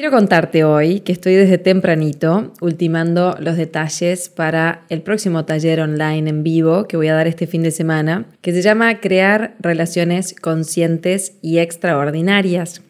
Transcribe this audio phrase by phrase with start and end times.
[0.00, 6.30] Quiero contarte hoy que estoy desde tempranito ultimando los detalles para el próximo taller online
[6.30, 10.34] en vivo que voy a dar este fin de semana, que se llama Crear relaciones
[10.40, 12.80] conscientes y extraordinarias.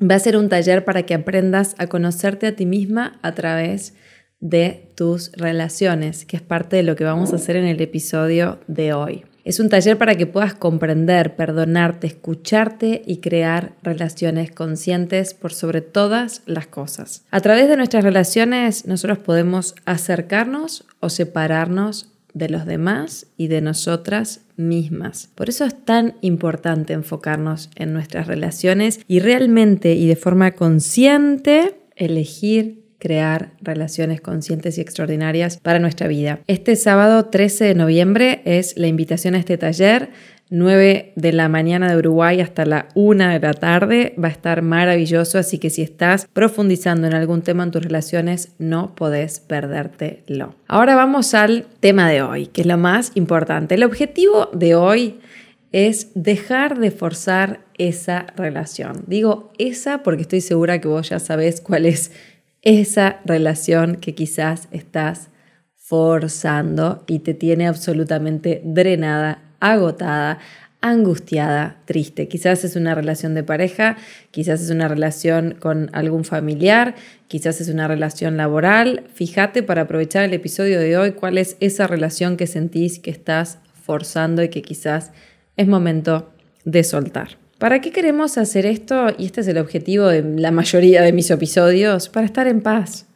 [0.00, 3.96] Va a ser un taller para que aprendas a conocerte a ti misma a través
[4.38, 8.60] de tus relaciones, que es parte de lo que vamos a hacer en el episodio
[8.68, 9.24] de hoy.
[9.46, 15.82] Es un taller para que puedas comprender, perdonarte, escucharte y crear relaciones conscientes por sobre
[15.82, 17.24] todas las cosas.
[17.30, 23.60] A través de nuestras relaciones nosotros podemos acercarnos o separarnos de los demás y de
[23.60, 25.30] nosotras mismas.
[25.36, 31.76] Por eso es tan importante enfocarnos en nuestras relaciones y realmente y de forma consciente
[31.94, 36.40] elegir crear relaciones conscientes y extraordinarias para nuestra vida.
[36.46, 40.10] Este sábado 13 de noviembre es la invitación a este taller.
[40.48, 44.14] 9 de la mañana de Uruguay hasta la 1 de la tarde.
[44.22, 48.52] Va a estar maravilloso, así que si estás profundizando en algún tema en tus relaciones,
[48.58, 50.54] no podés perdértelo.
[50.68, 53.74] Ahora vamos al tema de hoy, que es lo más importante.
[53.74, 55.18] El objetivo de hoy
[55.72, 59.02] es dejar de forzar esa relación.
[59.08, 62.12] Digo esa porque estoy segura que vos ya sabés cuál es
[62.66, 65.28] esa relación que quizás estás
[65.76, 70.40] forzando y te tiene absolutamente drenada, agotada,
[70.80, 72.26] angustiada, triste.
[72.26, 73.96] Quizás es una relación de pareja,
[74.32, 76.96] quizás es una relación con algún familiar,
[77.28, 79.04] quizás es una relación laboral.
[79.14, 83.60] Fíjate para aprovechar el episodio de hoy cuál es esa relación que sentís que estás
[83.80, 85.12] forzando y que quizás
[85.56, 86.32] es momento
[86.64, 87.45] de soltar.
[87.58, 89.06] ¿Para qué queremos hacer esto?
[89.16, 93.06] Y este es el objetivo de la mayoría de mis episodios, para estar en paz,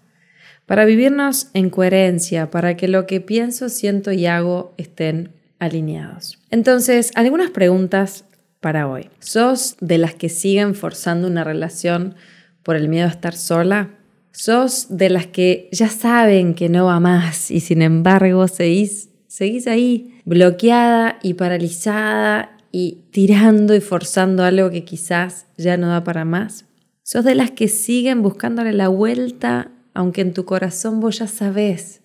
[0.64, 6.38] para vivirnos en coherencia, para que lo que pienso, siento y hago estén alineados.
[6.50, 8.24] Entonces, algunas preguntas
[8.60, 9.10] para hoy.
[9.18, 12.14] ¿Sos de las que siguen forzando una relación
[12.62, 13.90] por el miedo a estar sola?
[14.32, 19.66] ¿Sos de las que ya saben que no va más y sin embargo seguís, seguís
[19.66, 26.24] ahí bloqueada y paralizada y tirando y forzando algo que quizás ya no da para
[26.24, 26.66] más?
[27.02, 32.02] ¿Sos de las que siguen buscándole la vuelta, aunque en tu corazón vos ya sabés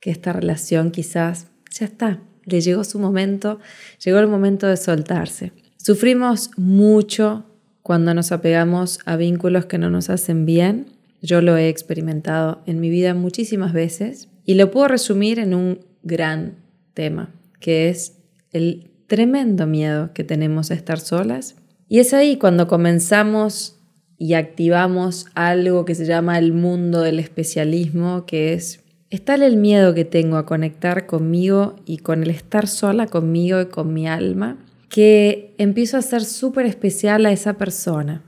[0.00, 3.58] que esta relación quizás ya está, le llegó su momento,
[4.02, 5.52] llegó el momento de soltarse?
[5.76, 7.46] Sufrimos mucho
[7.82, 10.86] cuando nos apegamos a vínculos que no nos hacen bien.
[11.22, 15.80] Yo lo he experimentado en mi vida muchísimas veces y lo puedo resumir en un
[16.02, 16.56] gran
[16.94, 18.18] tema, que es
[18.52, 21.56] el tremendo miedo que tenemos a estar solas.
[21.88, 23.76] Y es ahí cuando comenzamos
[24.18, 29.56] y activamos algo que se llama el mundo del especialismo, que es, es tal el
[29.56, 34.06] miedo que tengo a conectar conmigo y con el estar sola conmigo y con mi
[34.06, 38.22] alma, que empiezo a ser súper especial a esa persona,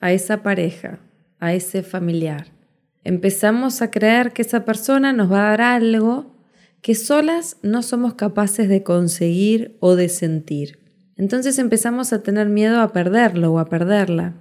[0.00, 0.98] a esa pareja,
[1.40, 2.46] a ese familiar.
[3.04, 6.31] Empezamos a creer que esa persona nos va a dar algo
[6.82, 10.80] que solas no somos capaces de conseguir o de sentir.
[11.16, 14.34] Entonces empezamos a tener miedo a perderlo o a perderla.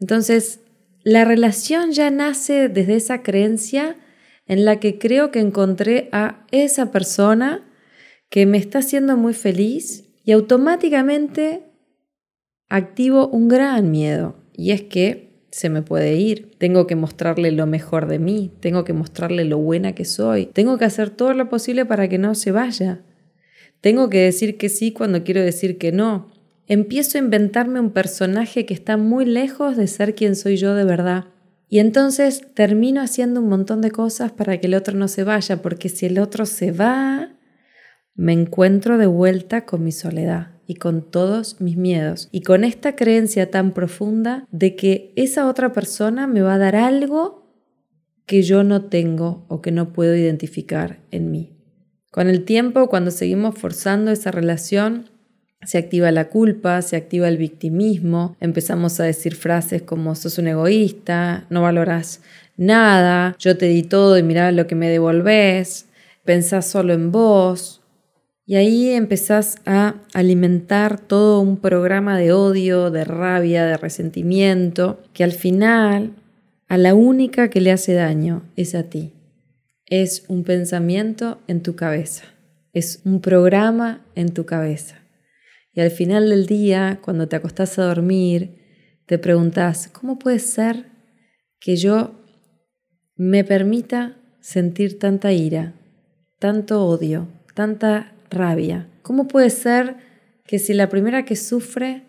[0.00, 0.60] Entonces,
[1.02, 3.96] la relación ya nace desde esa creencia
[4.46, 7.68] en la que creo que encontré a esa persona
[8.30, 11.64] que me está haciendo muy feliz y automáticamente
[12.68, 14.36] activo un gran miedo.
[14.52, 18.84] Y es que se me puede ir, tengo que mostrarle lo mejor de mí, tengo
[18.84, 22.34] que mostrarle lo buena que soy, tengo que hacer todo lo posible para que no
[22.34, 23.00] se vaya,
[23.80, 26.30] tengo que decir que sí cuando quiero decir que no.
[26.66, 30.84] Empiezo a inventarme un personaje que está muy lejos de ser quien soy yo de
[30.84, 31.26] verdad.
[31.70, 35.62] Y entonces termino haciendo un montón de cosas para que el otro no se vaya,
[35.62, 37.30] porque si el otro se va,
[38.14, 42.94] me encuentro de vuelta con mi soledad y con todos mis miedos y con esta
[42.94, 47.48] creencia tan profunda de que esa otra persona me va a dar algo
[48.26, 51.56] que yo no tengo o que no puedo identificar en mí.
[52.10, 55.08] Con el tiempo, cuando seguimos forzando esa relación,
[55.62, 60.48] se activa la culpa, se activa el victimismo, empezamos a decir frases como sos un
[60.48, 62.20] egoísta, no valoras
[62.58, 65.86] nada, yo te di todo y mirá lo que me devolvés,
[66.24, 67.77] pensás solo en vos,
[68.48, 75.22] y ahí empezás a alimentar todo un programa de odio, de rabia, de resentimiento, que
[75.22, 76.14] al final
[76.66, 79.12] a la única que le hace daño es a ti.
[79.84, 82.24] es un pensamiento en tu cabeza,
[82.72, 84.96] es un programa en tu cabeza.
[85.74, 88.56] Y al final del día, cuando te acostás a dormir,
[89.04, 90.86] te preguntas, ¿cómo puede ser
[91.60, 92.12] que yo
[93.14, 95.74] me permita sentir tanta ira,
[96.38, 98.88] tanto odio, tanta rabia?
[99.02, 99.96] ¿Cómo puede ser
[100.46, 102.04] que si la primera que sufre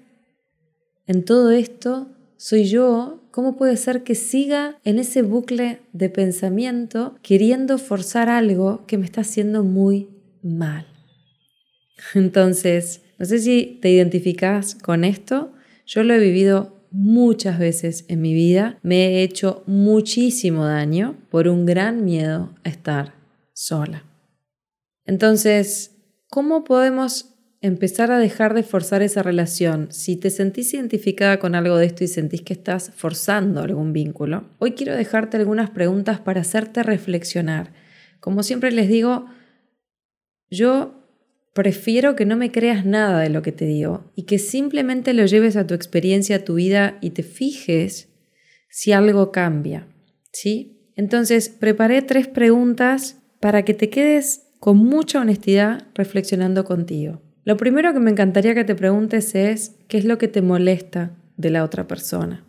[1.07, 7.17] en todo esto soy yo, ¿cómo puede ser que siga en ese bucle de pensamiento
[7.21, 10.07] queriendo forzar algo que me está haciendo muy
[10.41, 10.87] mal?
[12.15, 15.51] Entonces, no sé si te identificas con esto,
[15.85, 21.47] yo lo he vivido muchas veces en mi vida, me he hecho muchísimo daño por
[21.47, 23.13] un gran miedo a estar
[23.53, 24.05] sola.
[25.05, 25.98] Entonces,
[26.29, 29.89] ¿cómo podemos empezar a dejar de forzar esa relación.
[29.91, 34.45] Si te sentís identificada con algo de esto y sentís que estás forzando algún vínculo,
[34.59, 37.73] hoy quiero dejarte algunas preguntas para hacerte reflexionar.
[38.19, 39.25] Como siempre les digo,
[40.49, 40.95] yo
[41.53, 45.25] prefiero que no me creas nada de lo que te digo y que simplemente lo
[45.25, 48.09] lleves a tu experiencia, a tu vida y te fijes
[48.69, 49.87] si algo cambia.
[50.31, 50.91] ¿Sí?
[50.95, 57.21] Entonces, preparé tres preguntas para que te quedes con mucha honestidad reflexionando contigo.
[57.45, 61.11] Lo primero que me encantaría que te preguntes es qué es lo que te molesta
[61.37, 62.43] de la otra persona.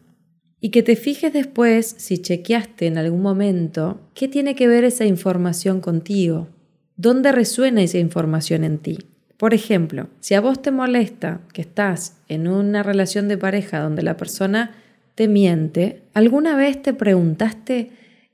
[0.61, 5.07] Y que te fijes después, si chequeaste en algún momento, qué tiene que ver esa
[5.07, 6.49] información contigo.
[6.97, 8.99] ¿Dónde resuena esa información en ti?
[9.39, 14.03] Por ejemplo, si a vos te molesta que estás en una relación de pareja donde
[14.03, 14.73] la persona
[15.15, 17.91] te miente, ¿alguna vez te preguntaste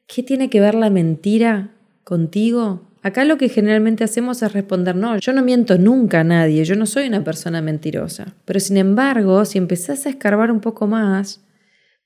[0.08, 1.70] qué tiene que ver la mentira
[2.02, 2.82] contigo?
[3.02, 6.74] Acá lo que generalmente hacemos es responder, no, yo no miento nunca a nadie, yo
[6.76, 8.34] no soy una persona mentirosa.
[8.44, 11.44] Pero sin embargo, si empezás a escarbar un poco más,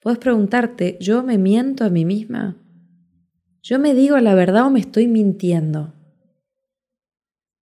[0.01, 2.57] puedes preguntarte, ¿yo me miento a mí misma?
[3.63, 5.95] ¿Yo me digo la verdad o me estoy mintiendo?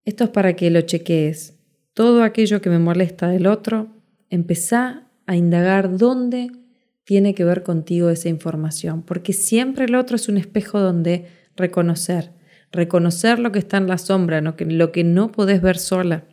[0.05, 1.59] Esto es para que lo chequees.
[1.93, 3.89] Todo aquello que me molesta del otro,
[4.31, 6.51] empezá a indagar dónde
[7.05, 11.27] tiene que ver contigo esa información, porque siempre el otro es un espejo donde
[11.57, 12.38] reconocer
[12.73, 16.25] reconocer lo que está en la sombra, lo que no podés ver sola.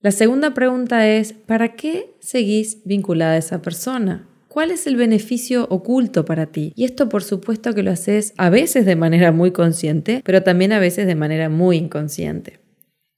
[0.00, 4.28] La segunda pregunta es, ¿para qué seguís vinculada a esa persona?
[4.48, 6.72] ¿Cuál es el beneficio oculto para ti?
[6.76, 10.72] Y esto por supuesto que lo haces a veces de manera muy consciente, pero también
[10.72, 12.60] a veces de manera muy inconsciente.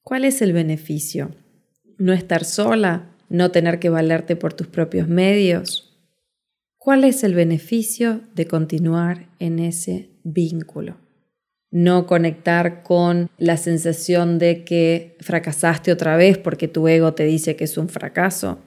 [0.03, 1.31] ¿Cuál es el beneficio?
[1.97, 5.97] No estar sola, no tener que valerte por tus propios medios.
[6.77, 10.97] ¿Cuál es el beneficio de continuar en ese vínculo?
[11.71, 17.57] No conectar con la sensación de que fracasaste otra vez porque tu ego te dice
[17.57, 18.59] que es un fracaso.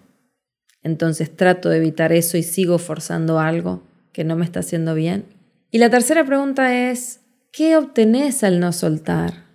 [0.83, 3.83] Entonces trato de evitar eso y sigo forzando algo
[4.13, 5.25] que no me está haciendo bien.
[5.71, 7.21] Y la tercera pregunta es,
[7.51, 9.45] ¿qué obtenés al no soltar?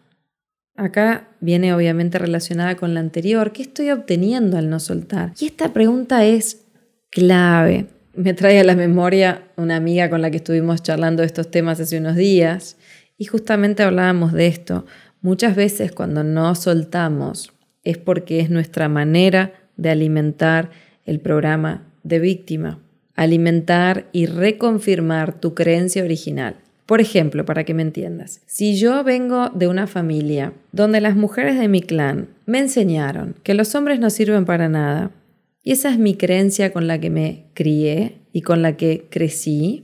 [0.77, 3.53] Acá viene obviamente relacionada con la anterior.
[3.53, 5.33] ¿Qué estoy obteniendo al no soltar?
[5.39, 6.65] Y esta pregunta es
[7.11, 7.87] clave.
[8.15, 11.99] Me trae a la memoria una amiga con la que estuvimos charlando estos temas hace
[11.99, 12.77] unos días
[13.19, 14.87] y justamente hablábamos de esto.
[15.21, 17.53] Muchas veces cuando no soltamos
[17.83, 20.71] es porque es nuestra manera de alimentar
[21.05, 22.81] el programa de víctima.
[23.15, 26.57] Alimentar y reconfirmar tu creencia original.
[26.85, 31.59] Por ejemplo, para que me entiendas, si yo vengo de una familia donde las mujeres
[31.59, 35.11] de mi clan me enseñaron que los hombres no sirven para nada,
[35.65, 39.83] y esa es mi creencia con la que me crié y con la que crecí,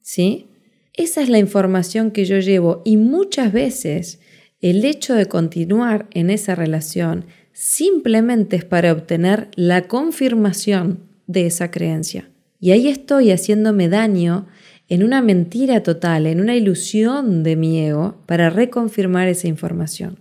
[0.00, 0.46] ¿sí?
[0.96, 4.20] Esa es la información que yo llevo y muchas veces
[4.60, 11.72] el hecho de continuar en esa relación simplemente es para obtener la confirmación de esa
[11.72, 12.30] creencia.
[12.60, 14.46] Y ahí estoy haciéndome daño
[14.88, 20.20] en una mentira total, en una ilusión de mi ego para reconfirmar esa información.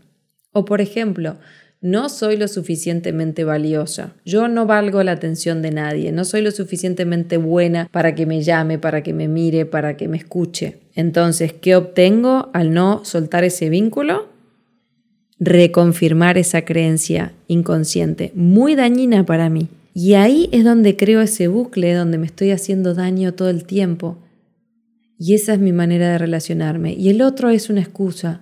[0.52, 1.38] O por ejemplo,
[1.84, 6.52] no soy lo suficientemente valiosa, yo no valgo la atención de nadie, no soy lo
[6.52, 10.78] suficientemente buena para que me llame, para que me mire, para que me escuche.
[10.96, 14.30] Entonces, ¿qué obtengo al no soltar ese vínculo?
[15.40, 19.68] Reconfirmar esa creencia inconsciente, muy dañina para mí.
[19.94, 24.20] Y ahí es donde creo ese bucle, donde me estoy haciendo daño todo el tiempo.
[25.20, 26.94] Y esa es mi manera de relacionarme.
[26.94, 28.40] Y el otro es una excusa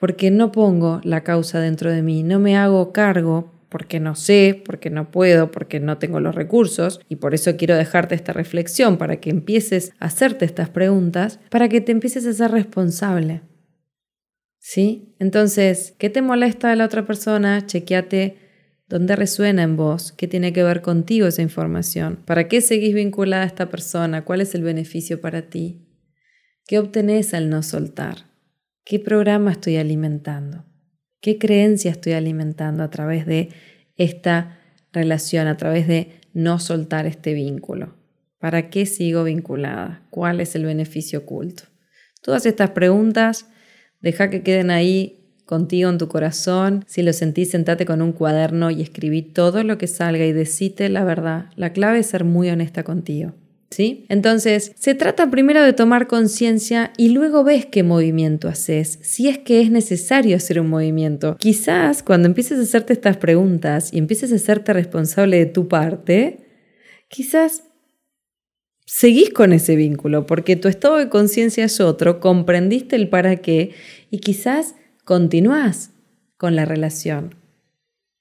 [0.00, 4.60] porque no pongo la causa dentro de mí, no me hago cargo porque no sé,
[4.64, 8.98] porque no puedo, porque no tengo los recursos, y por eso quiero dejarte esta reflexión
[8.98, 13.42] para que empieces a hacerte estas preguntas, para que te empieces a ser responsable.
[14.58, 15.14] ¿Sí?
[15.20, 17.64] Entonces, ¿qué te molesta de la otra persona?
[17.64, 18.38] Chequeate
[18.88, 23.44] dónde resuena en vos, qué tiene que ver contigo esa información, para qué seguís vinculada
[23.44, 25.86] a esta persona, cuál es el beneficio para ti,
[26.66, 28.29] qué obtenés al no soltar.
[28.84, 30.64] ¿Qué programa estoy alimentando?
[31.20, 33.50] ¿Qué creencia estoy alimentando a través de
[33.96, 34.58] esta
[34.92, 37.94] relación, a través de no soltar este vínculo?
[38.38, 40.06] ¿Para qué sigo vinculada?
[40.10, 41.64] ¿Cuál es el beneficio oculto?
[42.22, 43.46] Todas estas preguntas,
[44.00, 46.84] deja que queden ahí contigo en tu corazón.
[46.86, 50.88] Si lo sentís, sentate con un cuaderno y escribí todo lo que salga y decite
[50.88, 51.50] la verdad.
[51.54, 53.34] La clave es ser muy honesta contigo.
[53.70, 54.04] ¿Sí?
[54.08, 59.38] Entonces, se trata primero de tomar conciencia y luego ves qué movimiento haces, si es
[59.38, 61.36] que es necesario hacer un movimiento.
[61.38, 66.40] Quizás cuando empieces a hacerte estas preguntas y empieces a hacerte responsable de tu parte,
[67.06, 67.62] quizás
[68.86, 73.70] seguís con ese vínculo porque tu estado de conciencia es otro, comprendiste el para qué
[74.10, 74.74] y quizás
[75.04, 75.92] continuás
[76.36, 77.36] con la relación.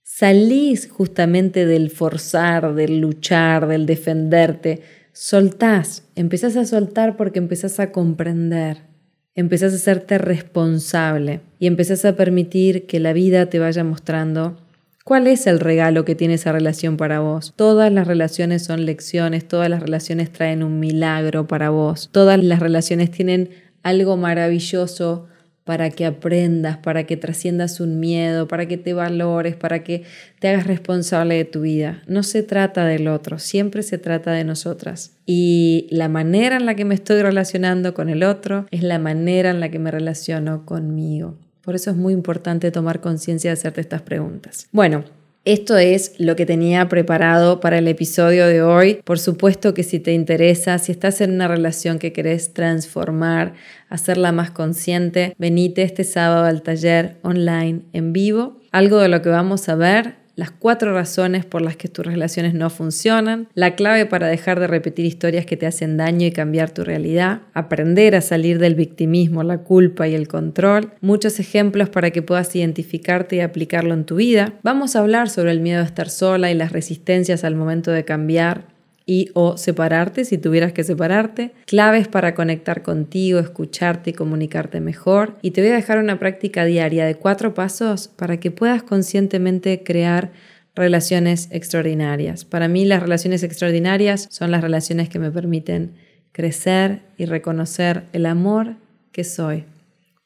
[0.03, 4.81] Salís justamente del forzar, del luchar, del defenderte.
[5.13, 8.83] Soltás, empezás a soltar porque empezás a comprender,
[9.35, 14.57] empezás a hacerte responsable y empezás a permitir que la vida te vaya mostrando
[15.09, 17.53] ¿Cuál es el regalo que tiene esa relación para vos?
[17.55, 22.59] Todas las relaciones son lecciones, todas las relaciones traen un milagro para vos, todas las
[22.59, 23.49] relaciones tienen
[23.81, 25.25] algo maravilloso
[25.69, 30.01] para que aprendas, para que trasciendas un miedo, para que te valores, para que
[30.39, 32.01] te hagas responsable de tu vida.
[32.07, 35.11] No se trata del otro, siempre se trata de nosotras.
[35.27, 39.51] Y la manera en la que me estoy relacionando con el otro es la manera
[39.51, 41.37] en la que me relaciono conmigo.
[41.61, 44.67] Por eso es muy importante tomar conciencia de hacerte estas preguntas.
[44.71, 45.03] Bueno,
[45.45, 48.99] esto es lo que tenía preparado para el episodio de hoy.
[49.03, 53.53] Por supuesto que si te interesa, si estás en una relación que querés transformar,
[53.89, 58.59] hacerla más consciente, venite este sábado al taller online en vivo.
[58.71, 62.53] Algo de lo que vamos a ver las cuatro razones por las que tus relaciones
[62.53, 66.71] no funcionan, la clave para dejar de repetir historias que te hacen daño y cambiar
[66.71, 72.11] tu realidad, aprender a salir del victimismo, la culpa y el control, muchos ejemplos para
[72.11, 74.53] que puedas identificarte y aplicarlo en tu vida.
[74.63, 78.05] Vamos a hablar sobre el miedo a estar sola y las resistencias al momento de
[78.05, 78.78] cambiar
[79.09, 85.35] y o separarte si tuvieras que separarte, claves para conectar contigo, escucharte y comunicarte mejor.
[85.41, 89.83] Y te voy a dejar una práctica diaria de cuatro pasos para que puedas conscientemente
[89.83, 90.31] crear
[90.75, 92.45] relaciones extraordinarias.
[92.45, 95.93] Para mí las relaciones extraordinarias son las relaciones que me permiten
[96.31, 98.75] crecer y reconocer el amor
[99.11, 99.63] que soy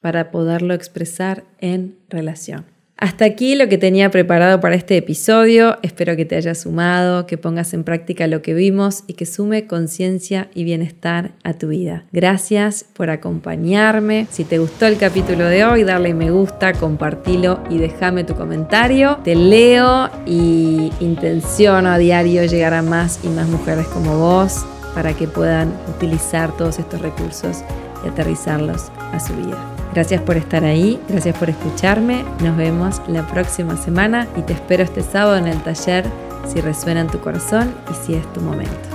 [0.02, 2.73] para poderlo expresar en relación.
[3.04, 5.78] Hasta aquí lo que tenía preparado para este episodio.
[5.82, 9.68] Espero que te haya sumado, que pongas en práctica lo que vimos y que sume
[9.68, 12.06] conciencia y bienestar a tu vida.
[12.14, 14.26] Gracias por acompañarme.
[14.32, 19.20] Si te gustó el capítulo de hoy, darle me gusta, compartilo y déjame tu comentario.
[19.26, 25.14] Te leo y intenciono a diario llegar a más y más mujeres como vos para
[25.14, 27.66] que puedan utilizar todos estos recursos
[28.06, 29.73] y aterrizarlos a su vida.
[29.94, 32.26] Gracias por estar ahí, gracias por escucharme.
[32.42, 36.06] Nos vemos la próxima semana y te espero este sábado en el taller
[36.48, 38.93] si resuena en tu corazón y si es tu momento.